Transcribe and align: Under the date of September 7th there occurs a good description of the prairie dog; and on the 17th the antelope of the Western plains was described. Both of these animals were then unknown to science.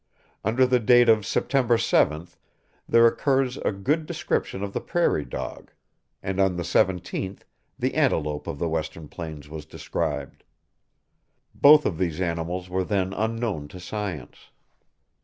Under 0.43 0.65
the 0.65 0.79
date 0.79 1.09
of 1.09 1.27
September 1.27 1.77
7th 1.77 2.35
there 2.89 3.05
occurs 3.05 3.57
a 3.57 3.71
good 3.71 4.07
description 4.07 4.63
of 4.63 4.73
the 4.73 4.81
prairie 4.81 5.25
dog; 5.25 5.69
and 6.23 6.39
on 6.39 6.55
the 6.55 6.63
17th 6.63 7.41
the 7.77 7.93
antelope 7.93 8.47
of 8.47 8.57
the 8.57 8.67
Western 8.67 9.07
plains 9.07 9.47
was 9.47 9.63
described. 9.67 10.43
Both 11.53 11.85
of 11.85 11.99
these 11.99 12.19
animals 12.19 12.67
were 12.67 12.83
then 12.83 13.13
unknown 13.13 13.67
to 13.67 13.79
science. 13.79 14.49